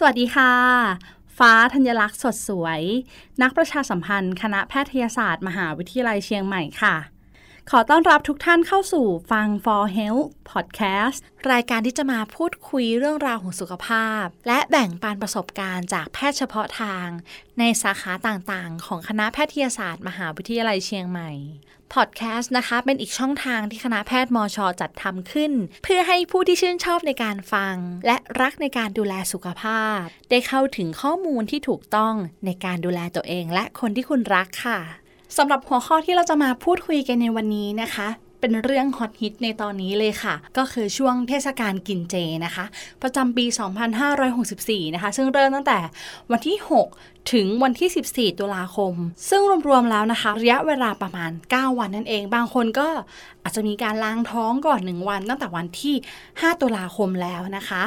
[0.00, 0.52] สวัสดีค่ะ
[1.38, 2.80] ฟ้าธัญลักษณ์สดสวย
[3.42, 6.94] นักประชาสัมพันธ์ คณะแพทยศาสตร์ มหาวิทยาลัยเชียงใหม่ค่ะ
[7.72, 11.18] ขอต้อนรับทุกท่านเข้าสู่ฟัง For Health Podcast
[11.52, 17.06] รายการที่จะมาพูดคุยเรื่องราวของสุขภาพ และแบ่งปันประสบการณ์จากแพทย์เฉพาะทาง
[17.58, 21.30] ในสาขาต่างๆ ของคณะแพทยศาสตร์ มหาวิทยาลัยเชียงใหม่
[21.94, 25.52] พอดแคสต์นะคะ เป็นอีกช่องทางที่คณะแพทย์มอชอจัดทำขึ้น
[25.84, 27.76] เพื่อให้ผู้ที่ชื่นชอบในการฟัง
[28.06, 30.00] และรักในการดูแลสุขภาพ
[30.30, 32.14] ได้เข้าถึงข้อมูลที่ถูกต้อง
[32.46, 34.80] ในการดูแลตัวเอง และคนที่คุณรักค่ะ
[35.36, 38.08] สำหรับหัวข้อที่เราจะมาพูดคุยกันในวันนี้นะคะ
[38.40, 42.64] เป็นเรื่องฮอตฮิตในตอนนี้เลยค่ะ ก็คือช่วงเทศกาลกินเจนะคะ
[43.02, 43.44] ประจำปี
[44.20, 45.78] 2564 นะคะ ซึ่งเริ่มตั้งแต่
[46.30, 46.56] วันที่
[46.94, 48.94] 6 ถึงวันที่ 14 ตุลาคม
[49.30, 52.88] ซึ่งรวมๆแล้วนะคะ ระยะเวลาประมาณ 9 วันนั่นเอง บางคนก็
[53.42, 55.94] อาจจะมีการล้างท้องก่อน 1 วัน ตั้งแต่วันที่
[56.28, 57.84] 5 ตุลาคมแล้วนะคะ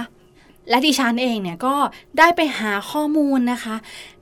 [0.69, 1.75] และดิฉันเองเนี่ยก็
[2.17, 3.75] ได้ไปหาข้อมูลนะคะ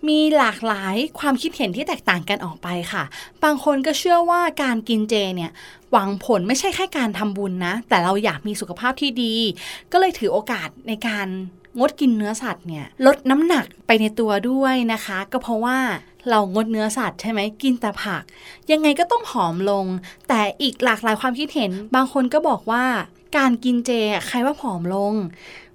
[0.08, 3.04] มีหลากหลายความคิดเห็นที่แตกต่างกันออกไปค่ะ
[3.44, 5.52] บางคนก็เชื่อว่าการกินเจเนี่ย
[5.92, 9.36] หวังผลไม่ใช่แค่การทำบุญนะ แต่เราอยากมีสุขภาพที่ดี
[9.92, 11.28] ก็เลยถือโอกาสในการ
[11.80, 15.78] งดกินเนื้อสัตว์เนี่ยลดน้ำหนักไปในตัวด้วยนะคะ ก็เพราะว่า
[16.30, 18.24] เรางดเนื้อสัตว์ใช่ไหมกินแต่ผัก
[18.72, 19.86] ยังไงก็ต้องผอมลง
[20.28, 22.86] แต่อีกหลากหลายความคิดเห็น บางคนก็บอกว่า
[23.38, 23.92] การกินเจ
[24.28, 25.14] ใครว่าผอมลง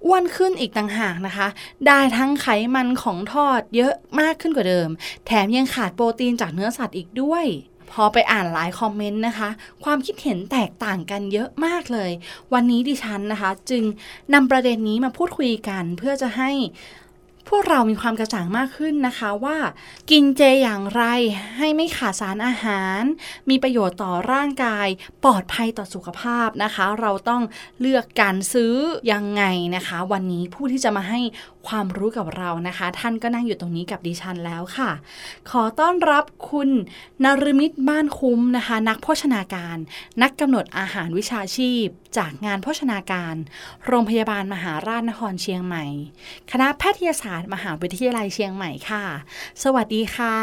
[0.06, 1.48] อ้วนขึ้นอีกต่างหากนะคะ
[1.86, 4.88] ได้ทั้งไขมันของทอดเยอะมากขึ้นกว่าเดิม
[5.26, 7.44] แถมยังขาดโปรตีนจากเนื้อสัตว์อีกด้วย
[7.90, 9.48] พอไปอ่านหลายคอมเมนต์นะคะ
[9.84, 12.10] ความคิดเห็นแตกต่างกันเยอะมากเลย
[12.52, 13.82] วันนี้ดิฉันนะคะ จึง
[14.34, 16.50] นำประเด็นนี้มาพูดคุยกันเพื่อจะให้
[17.48, 19.56] พวกเรามีความกระจ่างมากขึ้นนะคะว่า
[20.10, 21.02] กินเจอย่างไร
[21.58, 23.00] ให้ไม่ขาดสารอาหาร
[23.50, 24.88] มีประโยชน์ต่อร่างกาย
[25.24, 27.42] ปลอดภัยต่อสุขภาพนะคะ เราต้อง
[27.80, 28.74] เลือกการซื้อ
[29.12, 29.42] ยังไง
[29.76, 31.20] นะคะ วันนี้ผู้ที่จะมาให้
[31.68, 34.90] ความรู้กับเรานะคะ ท่านก็นั่งอยู่ตรงนี้กับดิฉันแล้วค่ะ
[35.50, 36.70] ขอต้อนรับคุณ
[37.24, 39.76] นรมิตบ้านคุ้มนะคะ นักโภชนาการ
[40.22, 41.86] นักกำหนดอาหารวิชาชีพ
[42.18, 43.34] จากงานโภชนาการ
[43.86, 45.84] โรงพยาบาลมหาราชนครเชียงใหม่
[46.52, 49.04] คณะแพทยศาสตร์ มหาวิทยาลัยเชียงใหม่ค่ะ
[49.64, 50.36] สวัสดีค่ะ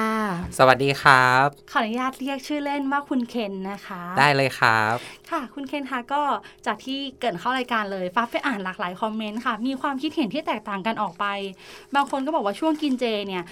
[0.57, 4.95] สวัสดีครับ ขออนุญาตเรียกชื่อเล่นว่าคุณเคนนะคะ ได้เลยครับ
[5.31, 6.21] ค่ะคุณเคนคะก็
[6.65, 11.25] จากที่เกรินเข้ารายการเลยฟ้าไปอ่านหลากหลายคอมเมนต์ค่ะ มีความคิดเห็นที่แตกต่างกันออกไป
[11.95, 13.43] บางคนก็บอกว่าช่วงกินเจเนี่ย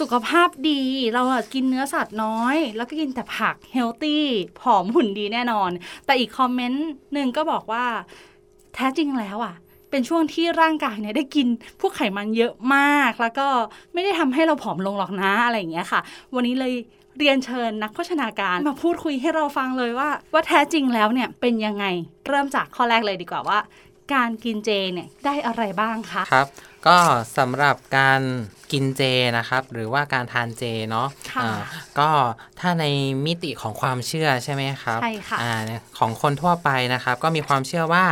[0.00, 0.82] สุขภาพดี
[1.12, 4.24] เราอะกินเนื้อสัตว์น้อย แล้วก็กินแต่ผักเฮลตี้
[4.60, 5.70] ผอมหุ่นดีแน่นอน
[6.06, 7.84] แต่อีกคอมเมนต์หนึ่งก็บอกว่า
[8.74, 9.54] แท้จริงแล้วอะ
[9.90, 11.46] เป็นช่วงที่ร่างกายเนี่ยได้กิน
[11.80, 13.46] พวกไขมันเยอะมาก แล้วก็
[13.92, 16.00] ไม่ได้ทำให้เราผอมลงหรอกนะอะไรอย่างเงี้ยค่ะ
[16.34, 16.72] วันนี้เลย
[17.18, 21.84] เรียนเชิญนักโภชนาการมาพูดคุยให้เราฟังเลยว่า ว่าแท้จริงแล้วเนี่ยเป็นยังไง
[22.28, 23.58] เริ่มจากข้อแรกเลยดีกว่าว่า
[24.14, 26.48] การกินเจเนี่ยได้อะไรบ้างคะครับ
[26.86, 26.98] ก็
[27.38, 28.20] สำหรับการ
[28.72, 29.02] กินเจ
[29.38, 31.52] นะครับ หรือว่าการทานเจเนาะค่ะอ่า
[31.98, 32.10] ก็
[32.60, 32.84] ถ้าใน
[33.26, 35.52] มิติของความเชื่อใช่ไหมครับใช่ค่ะอ่า
[35.98, 38.06] ของคนทั่วไปนะครับ ก็มีความเชื่อว่า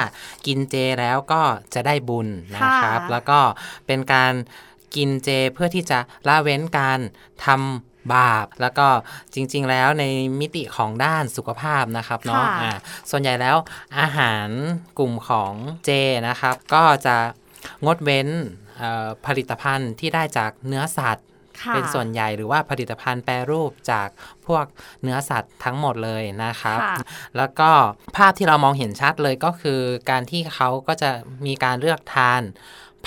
[0.47, 1.43] กินเจแล้วก็
[1.75, 3.39] จะได้บุญนะครับค่ะแล้วก็
[3.87, 4.33] เป็นการ
[4.97, 6.99] กินเจเพื่อที่จะละเว้นการ
[7.45, 8.87] ทำ บาป แล้วก็
[9.35, 10.05] จริง ๆ แล้วใน
[10.41, 12.73] มิติของด้านสุขภาพนะครับเนาะค่ะอ่า
[13.11, 13.57] ส่วนใหญ่แล้ว
[13.99, 14.49] อาหาร
[14.99, 15.53] กลุ่มของ
[15.85, 15.91] เจ
[16.29, 17.17] นะครับ ก็จะ
[17.87, 18.29] งดเว้น
[18.79, 21.27] เอ่อผลิตภัณฑ์ที่ได้จากเนื้อสัตว์
[21.63, 24.09] ค่ะเป็นส่วนใหญ่หรือว่าผลิตภัณฑ์แปรรูปจาก
[24.47, 24.65] พวก
[25.03, 26.97] เนื้อสัตว์ทั้งหมดเลยนะครับค่ะ
[27.37, 27.71] แล้วก็
[28.17, 31.11] ภาพที่เรามองเห็นชัดเลยก็คือการที่เขาก็จะ
[31.47, 32.43] มีการเลือกทาน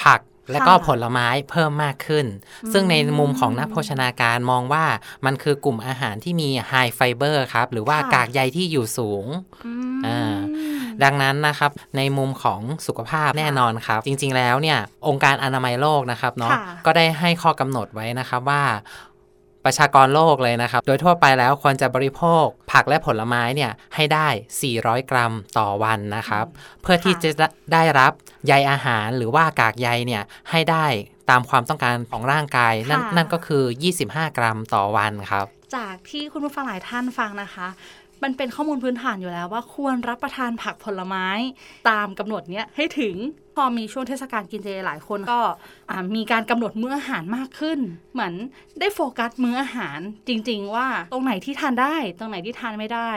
[0.01, 0.21] ผัก
[0.51, 2.25] และก็ค่ะผลไม้เพิ่มมากขึ้น
[2.73, 4.85] ซึ่งในมุมของนักโภชนาการมองว่า
[5.25, 9.25] มันคือกลุ่มอาหารที่มี high fiber ครับ หรือว่าค่ะกากใยที่อยู่สูง
[10.07, 10.38] อ่า
[11.03, 18.63] ดังนั้นนะครับในมุมของสุขภาพแน่นอนครับ จริงๆแล้วเนี่ย องค์การอนามัยโลกนะครับเนาะค่ะก็ได้ให้ข้อกำหนดไว้นะครับว่า
[19.65, 24.27] ประชากรโลกเลยนะครับ โดยทั่วไปแล้วควรจะบริโภคผักและผลไม้เนี่ยให้ได้
[24.69, 26.45] 400 กรัมต่อวันนะครับ
[26.81, 27.30] เพื่อที่จะ
[27.74, 28.12] ได้รับ
[28.48, 30.86] ใยอาหารหรือว่ากากใยเนี่ยให้ได้
[31.30, 33.63] ตามความต้องการของร่างกายนั่นค่ะนั่นก็คือ
[34.01, 35.45] 25 กรัมต่อวันครับ
[35.75, 37.68] จากที่คุณผู้ฟังหลายท่านฟังนะคะ
[38.24, 41.27] มันเป็นข้อมูลพื้นฐานอยู่แล้วว่าควรรับประทานผักผลไม้
[41.89, 43.16] ตามกำหนดเนี้ยให้ถึง
[43.55, 45.39] พอมีช่วงเทศกาลกินเจหลายคนก็
[45.89, 47.79] อ่ามีการกำหนดมื้ออาหารมากขึ้น
[48.13, 48.33] เหมือน
[48.79, 53.11] ได้โฟกัสมื้ออาหารจริง ๆ ว่าตรงไหนที่ทานได้ ตรงไหนที่ทานไม่ได้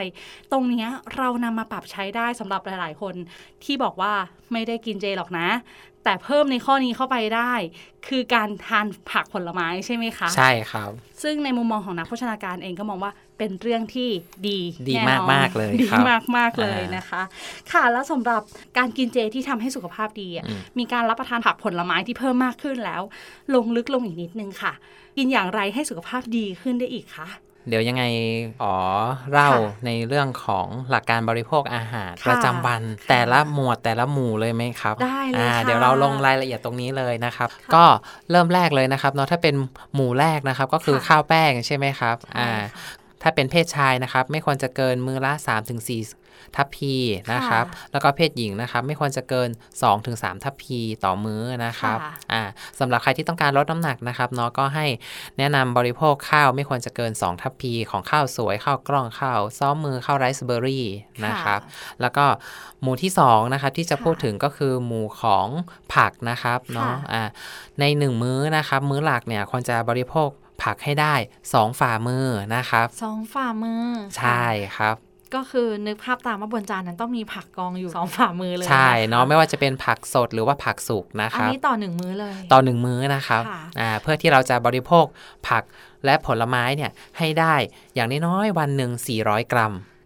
[0.51, 3.15] ตรงเนี้ยเรานำมาปรับใช้ได้สำหรับหลาย ๆ คน
[3.63, 4.13] ที่บอกว่า
[4.51, 5.49] ไม่ได้กินเจหรอกนะ
[6.03, 7.53] แต่เพิ่มในข้อนี้เข้าไปได้
[8.07, 10.91] คือการทานผักผลไม้ใช่ไหมคะ ใช่ครับ
[11.23, 14.09] ซึ่งในมุมมองของนักโภชนาการเองก็มองว่า เป็นเรื่องที่
[14.47, 17.23] ดีดีแน่นอนมากๆเลยดีครับมากมากๆเลยอ่านนะคะ
[17.71, 18.41] ค่ะแล้วสำหรับ
[18.77, 23.01] การกินเจที่ทำให้สุขภาพดีอะอืมมีการรับประทานผักผลไม้ที่เพิ่มมากขึ้นแล้ว
[23.55, 24.73] ลงลึกลงอีกนิดนึงค่ะ
[25.17, 27.27] กินอย่างไรให้สุขภาพดีขึ้นได้อีกคะ
[27.69, 28.03] เดี๋ยวยังไง
[28.63, 28.75] อ๋อ
[29.31, 37.83] เล่าค่ะในเรื่องของหลักการบริโภคอาหารค่ะประจำวันค่ะแต่ละหมวดแต่ละหมู่เลยไหมครับ ได้เลยอ่าค่ะเดี๋ยวเราลงรายละเอียดตรงนี้เลยนะครับค่ะก็
[38.31, 39.55] เริ่มแรกเลยนะครับเนาะถ้าเป็น
[39.95, 45.33] หมู่แรกนะครับ ก็คือค่ะข้าวแป้งใช่ไหมครับใช่อ่าค่ะ ถ้าเป็นเพศชายนะครับ ไม่ควรจะเกินมือละ
[45.93, 46.95] 3-4 ทัพพี
[47.33, 49.49] นะครับค่ะแล้วก็เพศหญิงนะครับ ไม่ควรจะเกิน
[49.95, 52.41] 2-3 ทัพพีต่อมื้อนะครับค่ะอ่า
[52.79, 54.85] สำหรับใครที่ต้องการลดน้ำหนักนะครับเนาะก็ให้
[55.37, 60.85] แนะนำบริโภคข้าวไม่ควรจะเกิน 2 ทัพพีของข้าวสวยข้าวกล้องข้าวซ้อมมือข้าวไรซ์เบอร์รี่
[61.25, 61.59] นะครับ
[62.01, 62.25] แล้วก็
[62.81, 65.47] หมู่ที่2นะครับที่จะค่ะพูดถึงก็คือหมู่ของ
[65.93, 67.23] ผักนะครับเนาะค่ะอ่า
[67.79, 70.29] ใน 1 มื้อนะครับ มื้อหลักเนี่ยควรจะบริโภค
[70.63, 71.15] ผักให้ได้
[71.47, 73.85] 2 ฝ่ามือนะครับสองฝ่ามือ
[74.17, 74.45] ใช่
[74.77, 74.95] ครับ
[75.35, 85.05] ก็คือนึกภาพตามว่าบนจานนั้นต้องมีผักกองอยู่สองฝ่ามือเลย ใช่คเนาะไม่ว่าจะเป็นผักสดหรือว่าผักสุกนะอัคนรับนี้ต่อหนึ่งมื้อเลย ต่อหนึ่งมื้อนะครับค่ะอ่าเพื่อที่เราจะบริโภค
[85.49, 85.63] ผัก
[86.05, 87.55] และผลไม้เนี่ยให้ได้
[87.95, 89.96] อย่างน้อยๆวันหนึ่ง400 กรัมค่ะ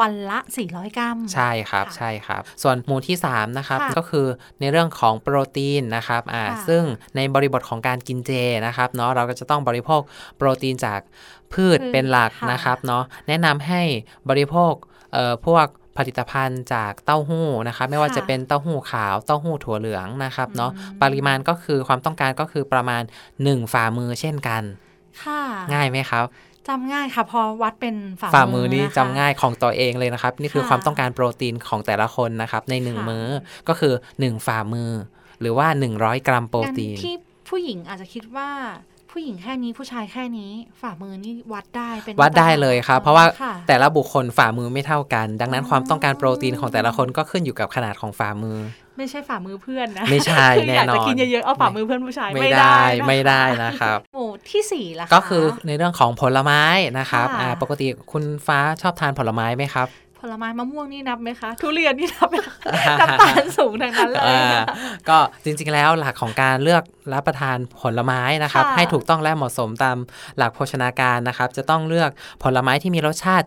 [0.00, 0.38] วันละ
[0.68, 4.26] 400 กรัม ใช่ครับค่ะใช่ครับ ส่วนหมู่ที่3นะครับค่ะก็คือ
[4.60, 6.82] ในเรื่องของโปรตีนนะครับอ่าค่ะซึ่ง
[7.16, 8.30] ในบริบทของการกินเจ
[8.66, 10.00] นะครับเนาะเราก็จะต้องบริโภค
[10.36, 11.00] โปรตีนจาก
[11.52, 13.82] พืชพืชเป็นหลักค่ะนะครับเนาะแนะนำให้
[14.28, 14.72] บริโภค
[15.12, 15.66] เอ่อพวก
[15.98, 20.70] ผลิตภัณฑ์จากเต้าหู้นะครับ ไม่ว่าจะเป็นเต้าหู้ขาวเต้าหู้ถั่วเหลืองนะครับเนาะ
[21.02, 23.02] ปริมาณก็คือความต้องการก็คือประมาณ
[23.36, 24.62] 1 ฝ่ามือเช่นกัน
[25.22, 25.42] ค่ะ
[25.72, 26.24] ง่ายไหมครับ
[26.68, 33.26] จำง่ายค่ะพอวัดเป็นฝ่าฝ่ามือนี้ะคะจำง่ายของตัวเองเลยนะครับ นี่คือค่ะความต้องการโปรตีนของแต่ละคนนะครับใน1ค่ะมื้อ
[33.68, 34.90] ก็คือ 1 ฝ่ามือ
[35.40, 35.66] หรือว่า
[35.98, 37.14] 100 กรัมโปรตีนงั้ที่
[37.48, 38.50] ผู้หญิงอาจจะคิดว่า
[39.10, 40.50] ผู้หญิงแค่นี้ผู้ชายแค่นี้
[40.80, 48.58] ฝ่ามือนี่วัดได้เป็นวัดได้เลยครับ เพราะว่าค่ะแต่ละบุคคลฝ่ามือไม่เท่ากัน ดังนั้นอ๋อความต้องการโปรตีนของแต่ละคนก็ขึ้นอยู่กับขนาดของฝ่ามือ
[48.96, 56.62] ไม่ใช่ฝ่ามือเพื่อนนะ ไม่ใช่คืออยากแน่นอนจะกินเยอะๆเอาฝ่ามือเพื่อนผู้ชายไม่ได้นะคะไม่ได้นะครับหมู่ที่สี่ละก็คือในเรื่องของผลไม้
[56.98, 59.88] นะครับค่ะอ่าปกติคุณฟ้าชอบทานผลไม้ไหมครับ
[60.22, 62.54] ผลไม้มะม่วงนี่นับไหมคะ ทุเรียนนี่นับไหมคะ
[63.00, 64.60] น้ำตาลสูงทั้งนั้นเลยอ่า
[65.08, 66.82] ก็จริงๆแล้วหลักของการเลือก
[67.12, 69.96] รับประทานผลไม้นะครับค่ะให้ถูกต้องและเหมาะสมตาม
[70.36, 72.10] หลักโภชนาการนะครับ จะต้องเลือก
[72.42, 73.46] ผลไม้ที่มีรสชาติ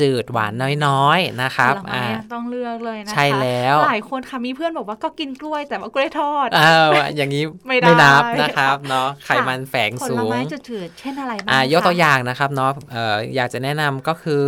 [0.00, 0.52] จืดๆหวาน
[0.86, 14.44] น้อยๆนะครับผลไม้อ่าอะต้องเลือกเลยนะคะใช่แล้วหลายคนค่ะมีเพื่อนบอกว่าก็กินกล้วยแต่ว่ากล้วยทอดอ่าอย่างนี้ไม่ได้นับนะครับเนาะไขมันแฝงผสูลงไม้จืดๆเช่นอะไรบ้างอ่ายกตัวคะอย่างนะครับเนาะเอ่ออยากจะแนะนำก็คือ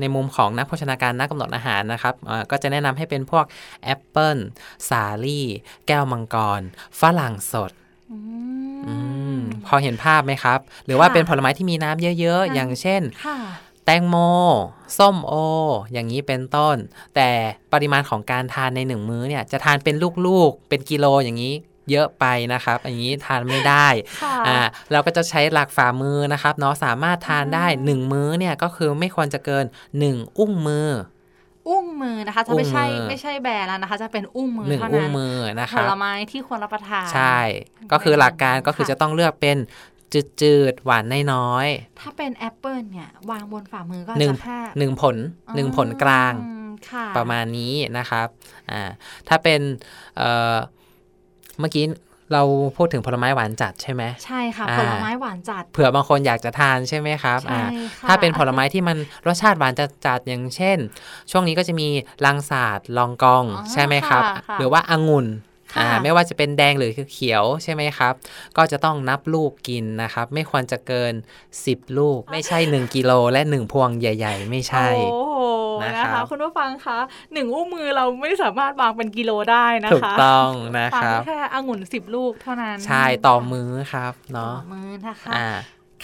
[0.00, 3.44] ในมุมของนักโภชนาการนักกำหนดอาหารนะครับอ่าก็จะแนะนำให้เป็นพวก
[3.84, 4.36] แอปเปิล
[4.88, 5.46] สาลี่
[5.86, 6.60] แก้วมังกร
[7.00, 7.70] ฝรั่งสด
[8.10, 8.18] อื
[8.86, 8.94] อื
[9.36, 13.38] มมพอเห็นภาพไหมครับ หรือว่าค่ะเป็นผลไม้ที่มีน้ำเยอะน้ำๆอย่างเช่นค่ะ
[13.84, 14.16] แตงโม
[14.98, 15.32] ส้มโอ
[15.92, 16.76] อย่างนี้เป็นต้น
[17.14, 17.30] แต่
[17.72, 19.96] ปริมาณของการทานในหนึ่งมื้อเนี่ย จะทานเป็น
[20.26, 21.54] ลูกๆ เป็นกิโลอย่างนี้
[21.90, 23.86] เยอะไปนะครับอย่างนี้ทานไม่ได้
[24.22, 24.58] ค่ะอ่า
[24.92, 29.64] เราก็จะใช้หลักฝ่ามือนะครับเนาะสามารถทานได้อืม1มื้อเนี่ยก็คือไม่ควรจะเกิน
[30.02, 30.90] 1 อุ้งมือ
[31.68, 37.38] อุ้งมือนะคะจะไม่ใช่อุ้งมือไม่ใช่แบร์แล้วนะคะ จะเป็นอุ้งมือ1เท่าอุ้งนั้นมือนะคผรับลไม้ที่ควรรับประทานใช่
[37.92, 39.58] ก็คือหลักการก็คือค่ะจะต้องเลือกเป็น
[40.40, 45.16] จืดๆ หวานน้อยๆถ้าเป็นแอปเปิลเนี่ย วางบนฝ่ามือก็หนึ่งจะแค่หนึ่งผล
[45.56, 48.26] หนึ่งผลกลางอืมค่ะประมาณนี้นะครับ
[48.70, 48.82] อ่า
[49.28, 49.60] ถ้าเป็น
[50.16, 50.56] เอ่อ
[51.60, 51.84] เมื่อกี้
[52.32, 52.42] เรา
[52.76, 57.62] พูดถึงผลไม้หวานจัดใช่ไหมใช่ค่ะอ่าผลไม้หวานจัด เผื่อบางคนอยากจะทานใช่ไหมครับใช่อ่า
[58.00, 58.96] ค่ะถ้าเป็นผลไม้ที่มัน
[59.26, 59.72] รสชาติหวาน
[60.06, 60.78] จัดๆอย่างเช่น
[61.30, 61.88] ช่วงนี้ก็จะมี
[62.24, 65.26] ลังสาดลองกองอ๋อใช่ไหมครับค่ะค่ะหรือว่าองุ่น
[65.74, 68.14] ค่ะอ่าไม่ว่าจะเป็นแดงหรือเขียวใช่ไหมครับ
[68.56, 71.12] ก็จะต้องนับลูกกินนะครับ ไม่ควรจะเกิน
[71.54, 75.40] 10 ลูก ไม่ใช่ 1 กิโลและ 1 พวงใหญ่ ๆ ไม่ใช่ โอ้โห
[75.84, 76.98] นะนะครับคะ คุณผู้ฟังคะ
[77.32, 80.48] หนึ่งอุ้งมือเราไม่สามารถวางเป็นกิโลได้นะคะถูกต้อง
[80.78, 85.48] นะวางครับได้แค่องุ่นสิบลูกเท่านั้น ใช่ต่อมื้อครับเนาะต่อมือนะคะอ่า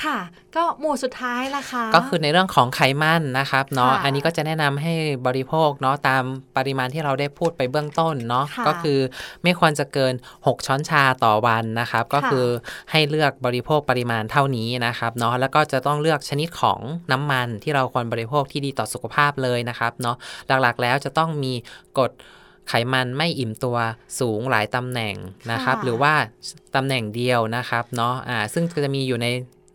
[0.04, 0.19] ค่ะ
[0.57, 4.92] ก็หมู่สุดท้ายละคะก็คือในเรื่องของไขมันนะครับเนาะค่ะอันนี้ก็จะแนะนำให้
[5.26, 6.23] บริโภคเนาะตาม
[6.57, 8.99] ปริมาณที่เราได้พูดไปเบื้องต้นเนาะค่ะก็คือ
[9.42, 10.14] ไม่ควรจะเกิน
[10.47, 12.47] 6 ช้อนชาต่อวันนะครับ ก็คือ
[12.90, 16.80] ให้เลือกบริโภคปริมาณเท่านี้นะครับเนาะ แล้วก็จะต้องเลือกชนิดของ
[17.12, 20.16] น้ำมันที่เราควรบริโภคที่ดีต่อสุขภาพเลยนะครับเนาะ
[20.62, 21.52] หลักๆแล้วจะต้องมี
[21.99, 22.12] กฎ
[22.69, 23.76] ไขมันไม่อิ่มตัว
[24.21, 25.14] สูงหลายตำแหน่ง
[25.52, 26.12] นะครับค่ะหรือว่า
[26.75, 29.26] ตำแหน่งเดียวนะครับเนาะอ่าซึ่งจะมีอยู่ใน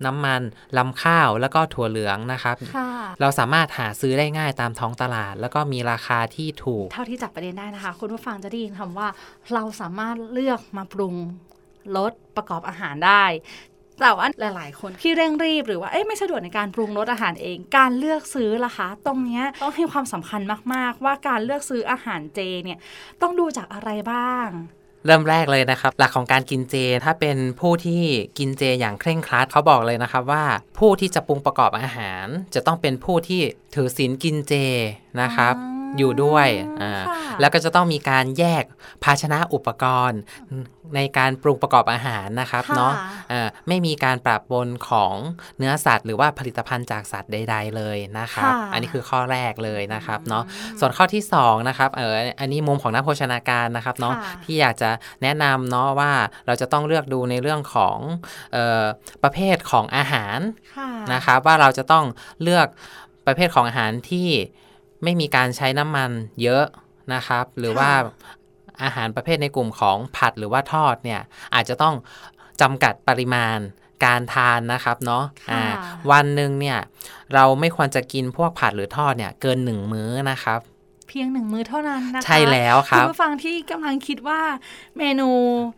[0.05, 0.41] น้ำมัน
[0.77, 2.89] ลำข้าวแล้วก็ถั่วเหลืองนะครับค่ะ
[3.21, 9.07] เราสามารถหาซื้อได้ง่ายตามท้องตลาด แล้วก็มีราคาที่ถูก เท่าที่จับประเด็นได้นะคะ คุณผู้ฟังจะได้ยินคำว่า
[9.53, 11.15] เราสามารถเลือกมาปรุง
[11.97, 13.25] รสประกอบอาหารได้
[14.01, 20.41] แต่ว่าหลาย ๆ คนที่เร่งรีบหรือว่าเอ๊ะไม่สะดวกในการปรุงรสอาหารเอง การเลือกซื้อล่ะคะ ตรงเนี้ยต้องให้ความสำคัญ
[20.74, 22.79] มาก ๆ ว่าการเลือกซื้ออาหารเจเนี่ย
[23.21, 24.47] ต้องดูจากอะไรบ้าง
[25.05, 28.03] เริ่มแรกเลยนะครับ หลักของการกินเจ ถ้าเป็นผู้ที่
[28.38, 30.43] กินเจอย่างเคร่งครัดเขาบอกเลยนะครับว่า
[30.79, 33.41] ผู้ที่จะปรุงประกอบอาหาร จะต้องเป็นผู้ที่
[33.75, 34.53] ถือศีลกินเจ
[35.21, 36.47] นะครับ อ๋ออยู่ด้วย
[36.81, 38.63] อ่าค่ะแล้วก็จะต้องมีการแยก
[39.03, 40.19] ภาชนะอุปกรณ์
[40.95, 42.93] ในการปรุงประกอบอาหารนะครับค่ะเนาะ
[43.31, 45.13] อ่าไม่มีการปรับปนของ
[45.57, 50.43] เนื้อสัตว์ หรือว่าผลิตภัณฑ์จากสัตว์ใด ๆ เลยนะครับค่ะอันนี้คือข้อแรกเลยนะครับเนาะ
[50.79, 54.89] ส่วนข้อที่สองนะครับเอออันนี้มุมของนักโภชนาการนะครับเนาะค่ะที่อยากจะ
[55.23, 56.11] แนะนำเนาะว่า
[56.47, 57.97] เราจะต้องเลือกดูในเรื่องของ
[58.53, 58.85] เออ
[59.23, 60.39] ประเภทของอาหาร
[60.75, 62.05] ค่ะนะครับว่าเราจะต้อง
[62.43, 62.67] เลือก
[63.27, 64.29] ประเภทของอาหารที่
[65.03, 66.11] ไม่มีการใช้น้ำมัน
[66.43, 66.65] เยอะ
[67.13, 67.89] นะครับ หรือว่า
[68.83, 71.21] อาหารประเภทในกลุ่มของผัดหรือว่าทอดเนี่ย
[71.55, 71.95] อาจจะต้อง
[72.61, 73.57] จำกัดปริมาณ
[74.05, 75.63] การทานนะครับเนาะค่ะอ่า
[76.11, 76.79] วันหนึ่งเนี่ย
[77.33, 84.41] เราไม่ควรจะกินพวกผัดหรือทอดเนี่ยเกินหนึ่งมื้อนะครับเพียงหนึ่งมื้อเท่านั้นนะคะ ใช่แล้วคคุรัณบผู้ฟังที่กำลังคิดว่า
[84.98, 85.29] เมนู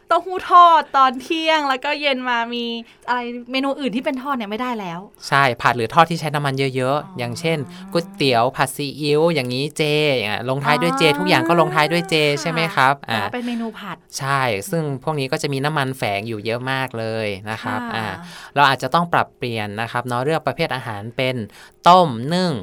[0.08, 2.66] เต้าหู้ทอดตอนเที่ยง แล้วก็เย็นมามี
[3.10, 3.20] อะไร
[3.52, 7.58] เมนูอื่นที่เป็นทอดเนี่ยไม่ได้แล้ว ใช่ผัดหรือทอดที่ใช้น้ำมันเยอะอ๋อๆออย่างเช่น
[7.92, 9.84] ก๋วยเตี๋ยวผัดซีอิ๊วอย่างนี้เจ
[10.16, 18.06] อย่างเงี้ยลงท้ายด้วยเจ ทุกอย่างก็ลงท้ายด้วยเจใช่ไหมครับแต่อ่าว่าเป็นเมนูผัดใช่ ซึ่งพวกนี้ก็จะมีน้ำมันแฝงอยู่เยอะมากเลยนะครับค่ะอ่า
[18.56, 21.36] เราอาจจะต้องปรับเปลี่ยนนะครับเนาะเลือกประเภทอาหารเป็น
[21.88, 22.54] ต้มนึ่ง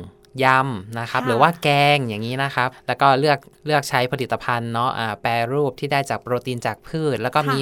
[0.44, 7.58] ยำนะครับค่ะหรือว่าแกงอย่างนี้นะครับ แล้วก็เลือกเลือกใช้ผลิตภัณฑ์เนาะอ่าแปรรูปที่ได้จากโปรตีนจากพืช แล้วก็มี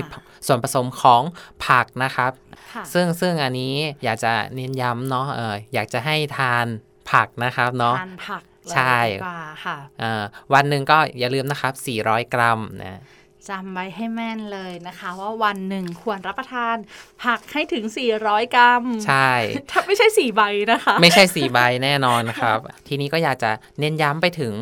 [0.47, 1.23] ส่วนผสมของ
[1.67, 2.33] ผักนะครับ
[2.75, 3.75] ค่ะซึ่งซึ่งอันนี้
[4.05, 6.67] อยากจะเน้นย้ำเนาะเอออยากจะให้ทาน
[7.11, 10.23] ผักนะครับเนาะทานผักเลยใช่ดีกว่าค่ะเอ่อ
[10.55, 11.73] วันหนึ่งก็อย่าลืมนะครับ
[12.05, 13.00] 400 กรัมนะ
[13.49, 16.76] จำไว้ให้แม่นเลยนะคะ ว่าวันหนึ่งควรรับประทาน
[17.25, 17.84] ผักให้ถึง
[18.20, 19.32] 400 กรัม ใช่
[19.70, 22.58] ถ้าไม่ใช่ 4 ใบนะคะ ไม่ใช่สีใบแน่นอนครับ
[22.88, 24.54] ทีนี้ก็อยากจะเน้นย้ำไปถึง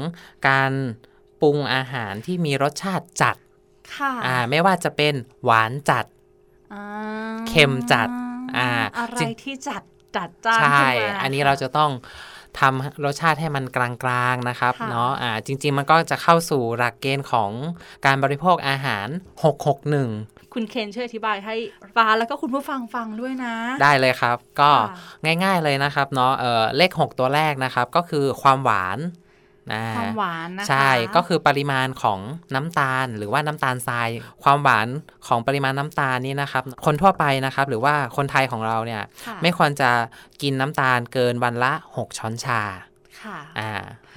[0.49, 0.73] การ
[1.41, 3.37] ปรุงอาหารที่มีรสชาติจัด
[3.97, 6.05] ค่ะอ่าไม่ว่าจะเป็นหวานจัด
[6.75, 6.85] อ่า
[7.49, 8.09] เค็มจัด
[8.57, 8.69] อ่า
[8.99, 9.83] อะไรจริงที่จัด
[10.17, 11.91] จัดจ้านใช่ขึ้นมาอันนี้เราจะต้อง
[12.59, 17.51] ทำรสชาติให้มันกลางๆนะครับค่ะเนาะอ่าจริง ๆ มันก็จะเข้าสู่หลักเกณฑ์ของ
[18.07, 19.07] การบริโภคอาหาร
[19.81, 21.55] 661คุณเคนช่วยอธิบายให้
[21.97, 24.71] ฟ้าแล้วก็คุณผู้ฟังฟังด้วยนะ ได้เลยครับ ก็
[25.27, 29.20] ค่ะง่ายๆเลยนะครับเนาะเออเลข 6 ตัวแรกนะครับ ก็คือความหวานนะ
[29.97, 32.21] ความหวานนะคะใช่ก็คือปริมาณของ
[32.55, 34.09] น้ำตาลหรือว่าน้ำตาลทราย
[34.45, 34.87] ความหวาน
[35.27, 39.91] ของปริมาณน้ำตาลนี่นะครับ คนทั่วไปนะครับ หรือว่าคนไทยของเราเนี่ยค่ะไม่ควรจะ
[40.43, 42.63] กินน้ำตาลเกินวันละ 6 ช้อนชา
[43.23, 43.73] ค่ะอ่า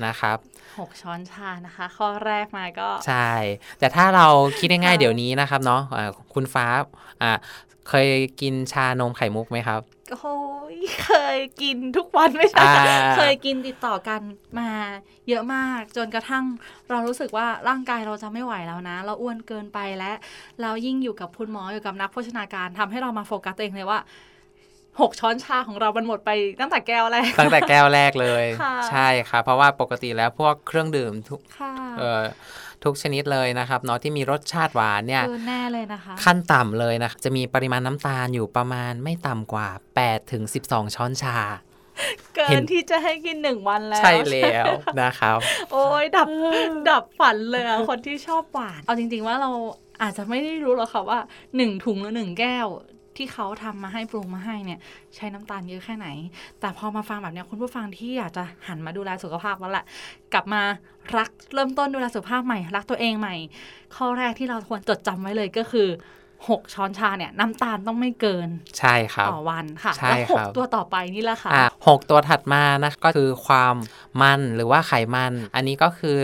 [0.06, 0.38] นะครับ
[0.80, 3.32] หกช้อนชานะคะ ข้อแรกมาก็ ใช่
[3.80, 4.28] แต่ถ้าเรา
[4.60, 6.66] คิดง่ายๆค่ะเดี๋ยวนี้นะครับเนาะอ่าคุณฟ้า
[7.22, 7.32] อ่า
[7.90, 8.08] เคย
[8.42, 9.82] กินชานมไข่มุกไหมครับ
[10.22, 10.36] โอ้
[10.76, 12.74] ยเคยกินทุกวันไม่ใช่อ่า
[13.18, 14.22] เคยกินติดต่อกัน
[14.60, 14.70] มา
[15.30, 16.44] เยอะมากจนกระทั่ง
[16.90, 20.12] เรารู้สึกว่าร่างกายเราจะไม่ไหวแล้วนะ เราอ้วนเกินไปและ
[20.62, 24.00] เรายิ่งอยู่กับคุณหมออยู่กับนักโภชนาการทำให้เรามาโฟกัสตัวเองเลยว่า
[25.02, 32.22] หกช้อนชาของเรา มันหมดไปตั้งแต่แก้วแรก ตั้งแต่แก้วแรกเลยค่ะใช่ครับเพราะว่าปกติแล้วพวกเครื่องดื่มทุกค่ะเอ่อ
[32.86, 39.68] ทุกชนิดเลยนะครับเนาะที่มีรสชาติหวานเนี่ยเกินแน่เลยนะคะขั้นต่ำเลยนะจะมีปริมาณน้ำตาลอยู่ประมาณไม่ต่ำกว่า
[40.00, 41.38] 8ถึง12 ช้อนชา
[42.36, 44.66] เกิเห็นนที่จะให้กินหนึ่งวันแล้ว ใช่แล้ว
[45.02, 45.40] นะครับ
[45.72, 46.28] โอ้ยดับ
[46.90, 49.52] ดับฝันเลยอะคนที่ชอบหวาน เอาจริง ๆ ว่าเรา
[50.02, 51.20] อาจจะไม่ได้รู้หรอกค่ะว่า
[51.56, 52.68] หนึ่งถุงหรือหนึ่งแก้ว
[53.18, 54.80] ที่เขาทำมาให้ปรุงมาให้เนี่ย
[55.16, 56.08] ใช้น้ำตาลเยอะแค่ไหน
[56.60, 59.86] แต่พอมาฟังแบบเนี้ยคุณผู้ฟังที่อยากจะหันมาดูแลสุขภาพแล้วแหละ
[60.34, 60.62] กลับมา
[61.18, 63.36] รักเริ่มต้นดูแลสุขภาพใหม่ รักตัวเองใหม่
[63.96, 65.90] ข้อแรกที่เราควรจดจำไว้เลยก็คือ
[66.50, 73.76] หกช้อนชาเนี่ยน้ำตาลต้องไม่เกิน ใช่ครับต่อวันค่ะใช่แล้วหครักบตัวต่อไปนี่แหละค่ะอะหกตัวถัดมานะก็คือความ
[74.22, 76.16] มันหรือว่าไขมัน อันนี้ก็คือ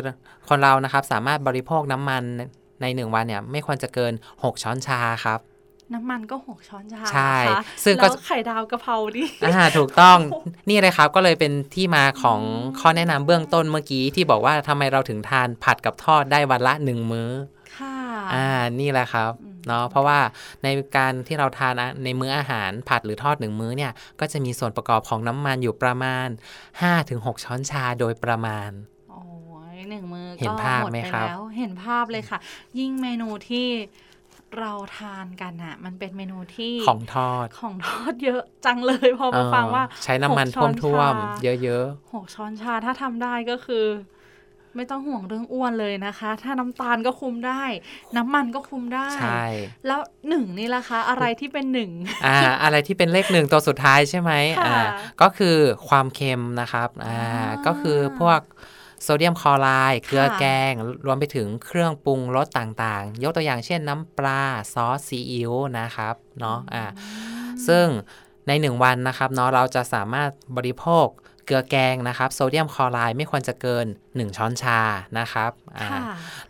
[0.49, 2.23] คนเรานะครับสามารถบริโภคน้ำมัน
[2.81, 5.39] ในหนึ่งวันเนี่ยไม่ควรจะเกิน 6 ช้อนชาครับ
[5.93, 10.17] น้ำมันก็หกช้อนชาใช่นะคะซึ่งก็แล้วไข่ดาวกะเพราดิอ่าถูกต้อง
[10.69, 12.39] นี่เลยครับก็เลยเป็นที่มาของ
[12.79, 17.29] ข้อแนะนำเบื้องต้นเมื่อกี้ที่บอกว่าทำไมเราถึงทานผัดกับทอดได้วันละหนึ่งมื้อ
[17.77, 17.95] ค่ะ
[18.33, 18.47] อ่า
[18.79, 20.19] นี่แหละครับอืมเนาะ เพราะว่า
[20.63, 20.67] ใน
[20.97, 26.27] การที่เราทานอะในมื้ออาหารผัดหรือทอดหนึ่งมื้อเนี่ย ก็จะมีส่วนประกอบของน้ำมันอยู่ประมาณ
[26.85, 28.71] 5-6 ช้อนชาโดยประมาณ
[29.11, 29.21] โอ้
[29.75, 32.39] ยหนึ่งมือเห็นก็ภาพหมดไหมไปครับแล้ว เห็นภาพเลยค่ะ
[32.79, 33.67] ยิ่งเมนูที่
[34.57, 43.85] เราทานกันอะมันเป็นเมนูที่ของทอดของทอดเยอะจังเลยพอมาฟังว่าเออใช้น้ำมันหกช้อนท่วมชาๆเยอะหกช้อนชาถ้าทำได้ก็คือ
[44.75, 47.63] ไม่ต้องห่วงเรื่องอ้วนเลยนะคะ ถ้าน้ำตาลก็คุมได้
[48.17, 49.45] น้ำมันก็คุมได้ๆใช่
[49.87, 51.91] แล้วหนึ่งนี่ล่ะคะ อะไรที่เป็นหนึ่ง
[52.25, 54.83] อ่า อะไรที่เป็นเลขหนึ่งตัวสุดท้ายใช่ไหมค่ะอ่า
[55.21, 55.57] ก็คือ
[55.89, 58.39] ความเค็มนะครับ อ่าอ่าก็คือพวก
[59.03, 60.73] โซเดียมคลอไรด์เกลือค่ะแกง
[61.05, 64.41] รวมไปถึงเครื่องปรุงรสต่างๆ ยกตัวอย่างเช่นน้ำปลา
[64.73, 66.83] ซอสซีอิ๊วนะครับเนาะอ่า
[67.67, 67.85] ซึ่ง
[68.47, 71.07] ในหนึ่งวันนะครับเนาะเราจะสามารถบริโภค
[71.45, 74.79] เกลือแกงนะครับโซเดียมคลอไรด์ไม่ควรจะเกิน 1 ช้อนชา
[75.19, 75.99] นะครับอ่าค่ะ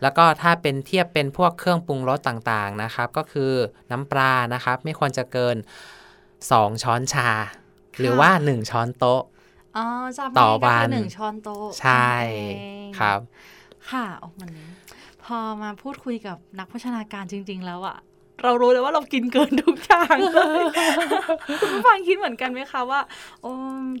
[0.02, 3.52] แล้วก็ถ้าเป็นเทียบเป็นพวกเครื่องปรุงรสต่างๆนะครับ ก็คือ
[3.90, 5.56] น้ำปลานะครับ ไม่ควรจะเกิน
[6.20, 7.30] 2 ช้อนชา
[7.98, 9.22] หรือว่า 1 ช้อนโต๊ะ
[9.76, 9.84] อ๋อ
[10.18, 13.20] จำต่อได้ก็วัคืนหนึ่งช้อนโต๊ะใช่นั่นเองครับ
[13.90, 14.50] ค่ะโอ้มัน
[15.24, 17.98] พอมาพูดคุยกับนักโภชนาการจริง ๆ แล้วอะ
[18.44, 20.62] เรารู้เลยว่าเรากินเกินทุกอย่างเลย
[21.60, 23.00] คุณผู้ฟังคิดเหมือนกันไหมคะว่า
[23.42, 23.52] โอ้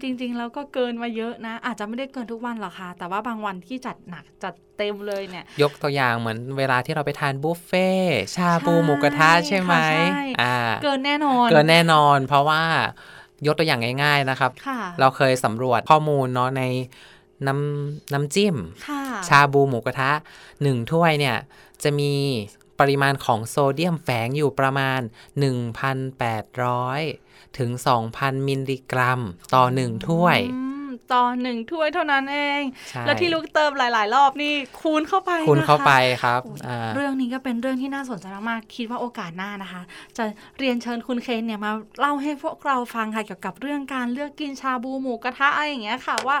[0.02, 12.62] จริง ๆ แล้วก็เกินมาเยอะนะ อาจจะไม่ได้เกินทุกวันหรอกค่ะ แต่ว่าบางวันที่จัดหนักจัดเต็มเลยเนี่ย ยกตัวอย่างเหมือนเวลาที่เราไปทานบุฟเฟ่ต์ชาบูใช่หมูกระทะใช่ไหมค่ะใช่อ่า เกินแน่นอน เกินแน่นอน เพราะว่า
[13.46, 16.62] ยกตัวอย่างง่าย ๆนะครับค่ะเราเคยสำรวจข้อมูลเนาะใน
[17.46, 18.56] น้ำน้ำจิ้ม
[18.88, 20.12] ค่ะชาบูหมูกระทะ
[20.62, 21.36] หนึ่งถ้วยเนี่ย
[21.82, 22.12] จะมี
[22.80, 25.00] ปริมาณของโซเดียมแฝงอยู่ประมาณ
[26.68, 27.70] 1,800 ถึง
[28.10, 29.20] 2,000 มิลลิกรัม
[29.54, 30.69] ต่อหนึ่งถ้วยอืม
[31.12, 39.82] ต่อหนึ่งถ้วยเท่านั้นเองใช่แล้วที่ลูกเติมหลาย ๆ รอบนี่คูณเข้าไปคูณเข้าไปนะคะครับโอ้ยอ่าเรื่องนี้ก็เป็นเรื่องที่น่าสนใจมากๆคิดว่าโอกาสหน้านะคะ
[40.16, 40.24] จะ
[40.58, 46.36] เรียนเชิญคุณเคนเนี่ยมาเล่าให้พวกเราฟังค่ะเกี่ยวกับเรื่องการเลือกกินชาบูหมูกระทะอะไรอย่างเงี้ยค่ะว่า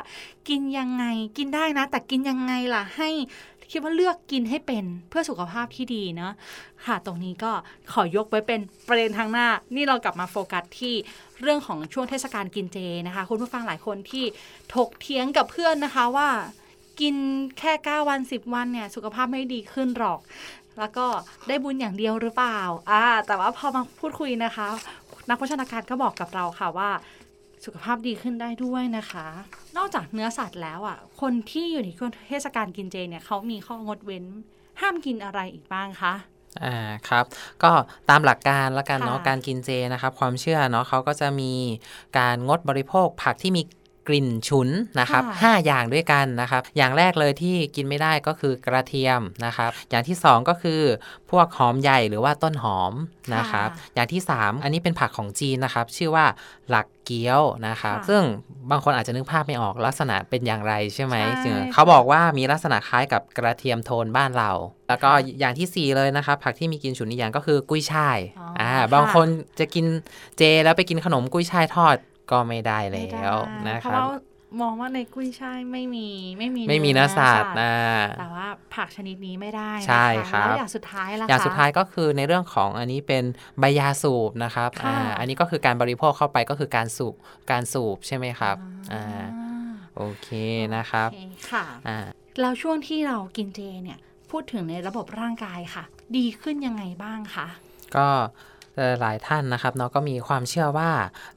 [0.48, 1.04] กินยังไง
[1.38, 3.10] กินได้นะ แต่กินยังไงล่ะให้
[3.70, 6.32] คิดว่าเลือกกินให้เป็นเพื่อสุขภาพที่ดีเนาะ
[6.86, 7.52] ค่ะ ตรงนี้ก็
[7.92, 10.94] ขอยกไว้เป็นประเด็นทางหน้า นี่เรากลับมาโฟกัสที่
[11.42, 14.24] เรื่องของช่วงเทศกาลกินเจนะคะ คุณผู้ฟังหลายคนที่
[14.74, 16.28] ถกเถียงกับเพื่อนนะคะว่า
[17.00, 17.14] กิน
[17.58, 20.20] แค่ 9 วัน 10 วันเนี่ยสุขภาพไม่ดีขึ้นหรอก
[20.78, 21.06] แล้วก็
[21.48, 24.66] ได้บุญอย่างเดียวหรือเปล่าอ่าแต่ว่าพอมาพูดคุยนะคะ
[25.28, 26.90] นักโภชนาการก็บอกกับเราค่ะว่า
[27.64, 29.26] สุขภาพดีขึ้นได้ด้วยนะคะ
[29.76, 34.24] นอกจากเนื้อสัตว์แล้วอะ คนที่อยู่ในช่วงเทศกาลกินเจเนี่ยเขามีข้องดเว้น
[34.80, 36.14] ห้ามกินอะไรอีกบ้างคะ
[36.58, 36.68] อ่า
[37.08, 37.24] ครับ
[37.62, 37.72] ก็
[38.08, 41.52] ตามหลักการแล้วกันเนาะค่ะการกินเจนะครับ ความเชื่อเนาะเขาก็จะมี
[42.18, 43.62] การงดบริโภคผักที่มี
[44.08, 44.68] กลิ่นฉุน
[45.00, 50.80] นะครับค่ะห้าอย่างด้วยกันนะครับ อย่างแรกเลยที่กินไม่ได้ก็คือกระเทียมนะครับ อย่างที่สองก็คือ
[51.30, 52.92] พวกหอมใหญ่หรือว่าต้นหอม
[53.36, 56.26] นะครับ อย่างที่สามอันนี้เป็นผักของจีนนะครับ ชื่อว่า
[56.70, 58.22] หลักเกี๊ยวนะครับค่ะซึ่ง
[58.70, 64.50] บางคนอาจจะนึกภาพไม่ออกลักษณะเป็นอย่างไรใช่ไหมใช่ซึ่งเขาบอกว่ามีลักษณะคล้ายกับกระเทียมโทนบ้านเรา
[64.88, 65.10] แล้วก็
[65.40, 69.26] อย่างที่สี่เลยนะครับ ผักที่มีกลินฉุนอีกอย่างก็คือกุ้ยช่ายอ๋ออ่อ่าค่ะบางคน
[69.58, 69.86] จะกิน
[70.38, 71.96] เจแล้วไปกินขนมกุ้ยช่ายทอด
[72.30, 73.36] ก็ไม่ได้ไม่แล้ได้ว
[73.68, 74.18] นะเพคราะรับว่า
[74.60, 77.74] มองว่าในกุ้ยช่ายไม่มีไม่มีไม่มีเนื้อสัตว์นะ
[78.18, 83.24] แต่ว่าผักชนิดนี้ไม่ได้นะคะใช่ครับแล้วอย่างสุดท้ายล่ะอย่างคะสุดท้ายก็คือในเรื่องของอันนี้เป็น
[83.60, 87.14] ใบยาสูบนะครับค่ะอ่าอันนี้ก็คือการบริโภคเข้าไปก็คือการสูบ
[87.50, 88.56] การสูบใช่ไหมครับ
[88.92, 89.04] อ่า
[89.96, 90.28] โอเค
[90.76, 91.98] นะครับโอเคค่ะอ่า
[92.40, 93.98] แล้วช่วงที่เรากินเจเนี่ย
[94.30, 95.84] พูดถึงในระบบร่างกายค่ะ
[96.16, 97.46] ดีขึ้นยังไงบ้างคะ
[97.96, 98.24] ก็เอ่อ
[99.00, 100.90] หลายท่านนะครับเนาะก็มีความเชื่อว่า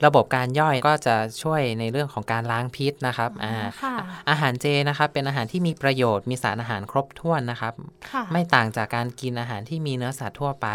[0.05, 3.93] ระบบการย่อยก็จะช่วยในเรื่องของการล้างพิษนะครับอ๋ออ่าค่ะ
[4.29, 7.73] อาหารเจนะครับเป็นอาหารที่มีประโยชน์มีสารอาหารครบถ้วนนะครับ
[8.11, 10.67] ค่ะไม่ต่างจากการกินอาหารที่มีเนื้อสัตว์ทั่วไป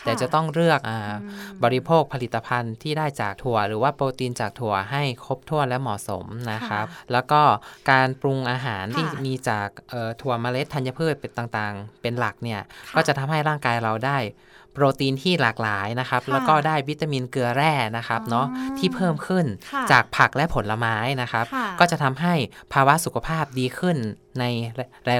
[0.00, 7.42] ค่ะแต่จะต้องเลือกอาอืมบริโภคผลิตภัณฑ์ที่ได้จากถั่ว หรือว่าโปรตีนจากถั่วให้ครบถ้วนและเหมาะสมนะครับ แล้วก็
[7.90, 14.18] การปรุงอาหารที่ค่ะมีจากเอ่อถั่วเมล็ดธัญพืชเป็นต่างๆ เป็นหลักเนี่ยค่ะก็จะทำให้ร่างกายเราได้
[14.74, 18.46] โปรตีนที่หลากหลายนะครับค่ะแล้วก็ได้วิตามินเกลือแร่นะครับอ๋อเนาะ
[18.78, 22.34] ที่เพิ่มขึ้นค่ะจากผักและผลไม้นะครับค่ะก็จะทำให้
[22.72, 23.96] ภาวะสุขภาพดีขึ้น
[24.40, 24.44] ใน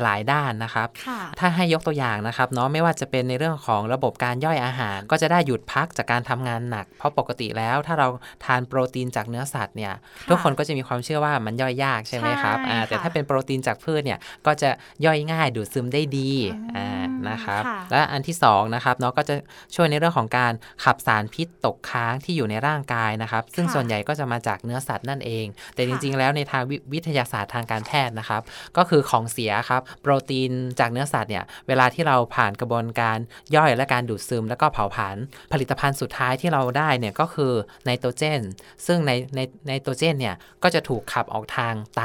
[0.05, 8.09] หลาย ๆ ด้านนะครับค่ะถ้าให้ยกตัวอย่างนะครับเนาะไม่ว่าจะเป็นในเรื่องของระบบการย่อยอาหาร ก็จะได้หยุดพักจากการทำงานหนัก เพราะปกติแล้วถ้าเรา
[8.45, 14.71] ทานโปรตีนจากเนื้อสัตว์เนี่ยค่ะทุกคนก็จะมีความเชื่อว่ามันย่อยยากใช่ไหมครับใช่อ่าแต่ค่ะถ้าเป็นโปรตีนจากพืชเนี่ยก็จะ
[15.05, 16.89] ย่อยง่ายดูดซึมได้ดีอืมอ่า
[17.31, 19.35] นะครับค่ะและอันที่สองนะครับเนาะก็จะ
[19.75, 20.53] ช่วยในเรื่องของการ
[20.85, 28.43] ขับสารพิษตกค้างที่อยู่ในร่างกายนะครับ ซึ่งค่ะส่วนใหญ่ก็จะมาจากเนื้อสัตว์นั่นเอง แต่จค่ะริง ๆ แล้วในทางวิวิทยาศาสตร์ทางการแพทย์นะครับ
[28.77, 33.19] ก็คือของเสียครับ โปรตีนจากเนื้อสัตว์เนี่ย เวลาที่เราผ่านกระบวนการ
[33.57, 35.17] ย่อยและการดูดซึม แล้วก็เผาผลาญ
[35.53, 37.53] ผลิตภัณฑ์สุดท้ายที่เราได้เนี่ยก็คือ
[37.85, 38.41] ไนโตรเจน
[38.87, 42.03] ซึ่งในในไนโตรเจนเนี่ยก็จะถูกขับออกทางไต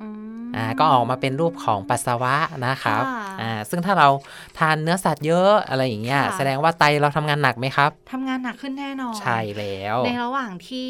[0.00, 0.08] อื
[0.44, 2.34] มอ่าก็ออกมาเป็นรูปของปัสสาวะ
[2.66, 4.08] นะครับค่ะอ่าซึ่งถ้าเรา
[4.58, 10.88] ทานเนื้อสัตว์เยอะอะไรอย่างเงี้ยค่ะแสดงว่าไตเราทำงานหนักไหมครับทำงานหนักขึ้นแน่นอน ใช่แล้ว ในระหว่างที่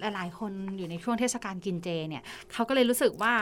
[0.00, 3.34] หลาย ๆ คนอยู่ในช่วงเทศกาลกินเจเนี่ยเขาก็เลยรู้สึกว่า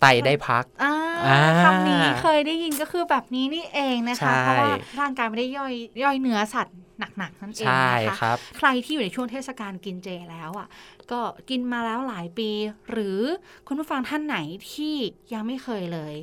[0.00, 0.94] ไตได้พักอ่า
[1.26, 6.76] อ่าคำนี้เคยได้ยินก็คือแบบนี้นี่เองนะใช่คะ เพราะว่าร่างกายไม่ได้ย่อยย่อยเนื้อสัตว์
[7.18, 10.68] หนักๆนั่นเองใช่นะคะครับใครที่อยู่ในช่วงเทศกาลกินเจแล้วอะ
[11.10, 12.50] ก็กินมาแล้วหลายปี
[12.90, 13.20] หรือ
[13.66, 14.36] คุณผู้ฟังท่านไหน
[14.72, 14.94] ที่
[15.32, 16.14] ยังไม่เคยเลย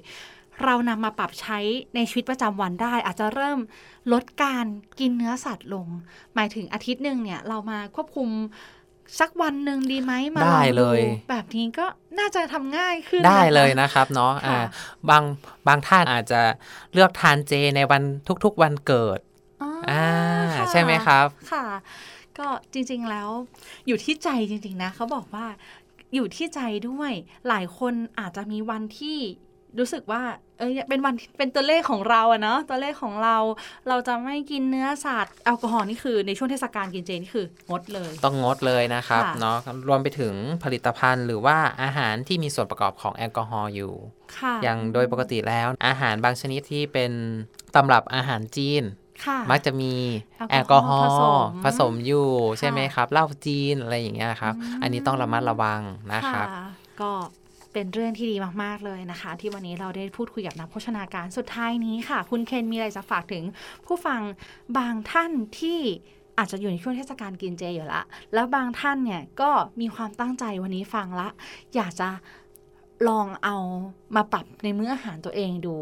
[0.63, 1.59] เรานำมาปรับใช้
[1.95, 3.59] ในชีวิตประจำวันได้ อาจจะเริ่ม
[4.13, 4.65] ลดการ
[4.99, 5.87] กินเนื้อสัตว์ลง
[6.35, 8.29] หมายถึงอาทิตย์หนึ่งเนี่ย เรามาควบคุม
[9.19, 11.85] สักวันหนึ่งดีไหมมาได้องเลย แบบนี้ก็
[12.19, 14.59] น่าจะทำง่ายขึ้นได้นะคะเลยนะครับเนาะค่ะอ่า
[15.09, 15.23] บาง
[15.67, 16.41] บางท่านอาจจะ
[16.93, 18.03] เลือกทานเจในวัน
[18.43, 19.19] ทุกๆวันเกิด
[19.61, 20.07] อ๋ออ่า
[20.55, 21.65] ค่ะใช่ไหมครับค่ะ
[22.37, 23.29] ก็จริงๆแล้ว
[23.87, 25.45] อยู่ที่ใจจริงๆนะเขาบอกว่า
[26.15, 27.11] อยู่ที่ใจด้วย
[27.47, 29.17] หลายคนอาจจะมีวันที่
[29.79, 30.21] รู้สึกว่า
[30.59, 33.37] เอยเป็นวันเป็นตัวเลขของเราอะเนาะตัวเลขของเรา
[33.87, 43.93] เราจะไม่กินเนื้อสัตว์แอลกอฮอล์นี่คือในช่วงเทศกาลกินเจนี่คืองดเลย ต้องงดเลยนะครับค่ะเนาะรวมไปถึงผลิตภัณฑ์หรือว่าอาหารที่มีส่วนประกอบของแอลกอฮอล์อยู่
[44.37, 47.11] ค่ะอย่างโดยปกติแล้วอาหารบางชนิดที่เป็น
[47.75, 48.83] ตำรับอาหารจีน
[49.25, 49.93] ค่ะมักจะมี
[50.49, 55.81] แอลกอฮอล์ผสมแอลกอฮอล์ผสมอยู่ค่ะใช่ไหมครับเหล้าจีนอะไรอย่างเงี้ยครับอืมอันนี้ต้องระมัดระวัง
[56.13, 56.65] นะครับค่ะ
[57.01, 57.11] ก็
[57.73, 63.43] เป็นเรื่องที่ดีมากๆเลยนะคะ ที่วันนี้เราได้พูดคุยกับนักโภชนาการสุดท้ายนี้ค่ะ คุณเคนมีอะไรจะฝากถึง
[63.85, 64.21] ผู้ฟัง
[64.77, 65.79] บางท่านที่
[66.37, 68.01] อาจจะอยู่ในช่วงเทศกาลกินเจอยู่ละ
[68.33, 69.49] แล้วบางท่านเนี่ยก็
[69.81, 71.29] มีความตั้งใจวันนี้ฟังละ
[71.75, 72.09] อยากจะ
[73.07, 73.55] ลองเอา
[74.15, 75.75] มาปรับในมื้ออาหารตัวเองดู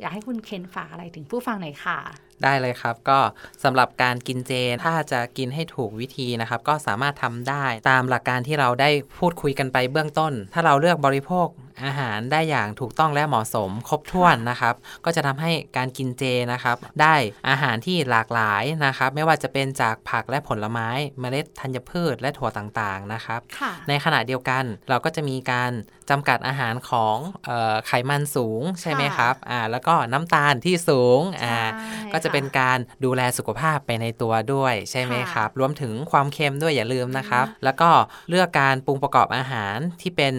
[0.00, 1.98] อยากให้คุณเคนฝากอะไรถึงผู้ฟังหน่อยค่ะ
[2.44, 3.18] ได้เลยครับ ก็
[3.64, 4.52] สำหรับการกินเจ
[4.84, 11.48] ถ้าจะกินให้ถูกวิธีนะครับ ก็สามารถทำได้ตามหลักการที่เราได้พูดคุยกันไปเบื้องต้น ถ้าเราเลือกบริโภค
[11.84, 16.22] อาหารได้อย่างถูกต้องและเหมาะสมครบถ้วนนะครับ ก็จะทำให้การกินเจ
[16.52, 17.14] นะครับ ได้
[17.48, 20.88] อาหารที่หลากหลายนะครับ ไม่ว่าจะเป็นจากผักและผลไม้
[21.20, 25.72] เมล็ดธัญพืชและถั่วต่างๆนะครับค่ะในขณะเดียวกันเราก็จะมีการ
[26.10, 37.90] จำกัดอาหารของเออไขมันสูงใช่ไหมครับอ่าแล้วก็น้ำตาลที่สูงอ่าใช่ก็จะเป็นการดูแลสุขภาพไปในตัวด้วยใช่ไหมค่ะครับ รวมถึงความเค็มด้วยอย่าลืมนะครับ แล้วก็
[38.28, 40.34] เลือกการปรุงประกอบอาหารที่เป็น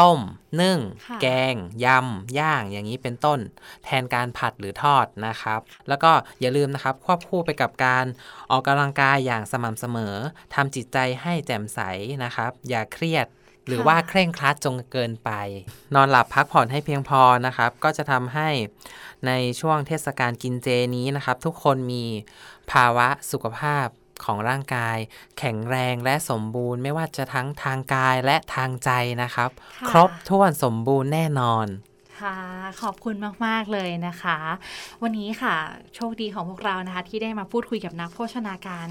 [0.00, 0.18] ต้ม
[0.60, 3.38] นึ่งค่ะแกง ยำ ย่าง อย่างนี้เป็นต้น
[3.84, 8.04] แทนการผัดหรือทอดนะครับ แล้วก็อย่าลืมนะครับ ควบคู่ไปกับการ
[8.50, 10.14] ออกกำลังกายอย่างสม่ำเสมอ
[10.54, 11.80] ทำจิตใจให้แจ่มใส
[12.24, 13.26] นะครับ อย่าเครียด
[13.66, 15.30] หรือว่าเคร่งครัดจงเกินไป
[15.94, 18.48] นอนหลับพักผ่อนให้เพียงพอนะครับ ก็จะทำให้
[19.26, 22.04] ในช่วงเทศกาลกินเจนี้นะครับ ทุกคนมี
[22.72, 23.86] ภาวะสุขภาพ
[24.24, 24.98] ของร่างกาย
[25.38, 28.90] แข็งแรงและสมบูรณ์ ไม่ว่าจะทั้งทางกายและทางใจ
[29.22, 31.66] นะครับค่ะครบถ้วนสมบูรณ์แน่นอน
[32.20, 32.36] ค่ะ
[32.82, 33.14] ขอบคุณ
[33.46, 34.38] มาก ๆ เลยนะคะ
[35.02, 35.56] วันนี้ค่ะ
[35.94, 38.86] โชคดีของพวกเรานะคะ ที่ได้มาพูดคุยกับนักโภชนาการ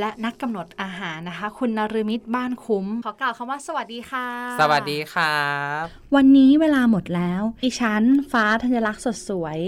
[0.00, 4.26] และนักกำหนดอาหารนะคะ คุณนรมิตบ้านคุ้ม ขอกล่าวคำว่าสวัสดีค่ะ
[4.60, 5.46] สวัสดีครั
[5.82, 5.84] บ
[6.16, 9.58] วันนี้เวลาหมดแล้วดิฉัน ฟ้าธัญลักษณ์สดสวย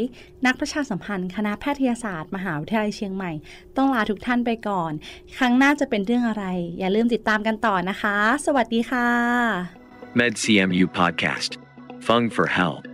[0.46, 3.32] นักประชาสัมพันธ์ คณะแพทยศาสตร์ มหาวิทยาลัยเชียงใหม่
[3.76, 4.92] ต้องลาทุกท่านไปก่อน
[5.38, 6.44] ครั้งหน้าจะเป็นเรื่องอะไร
[6.78, 9.08] อย่าลืมติดตามกันต่อนะคะ สวัสดีค่ะ
[10.20, 11.50] MedCMU Podcast.
[12.06, 12.93] Fung for Health.